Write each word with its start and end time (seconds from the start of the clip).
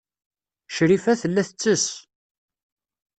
Crifa 0.75 1.13
tella 1.21 1.43
tettess. 1.49 1.87